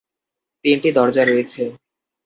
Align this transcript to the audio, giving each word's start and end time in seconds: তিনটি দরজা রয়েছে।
তিনটি 0.65 0.89
দরজা 0.91 1.23
রয়েছে। 1.25 1.61